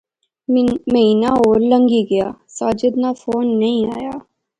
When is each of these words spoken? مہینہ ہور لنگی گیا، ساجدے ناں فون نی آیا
مہینہ 0.93 1.29
ہور 1.39 1.57
لنگی 1.69 2.01
گیا، 2.11 2.27
ساجدے 2.57 2.89
ناں 3.01 3.15
فون 3.21 3.45
نی 3.59 3.73
آیا 3.95 4.15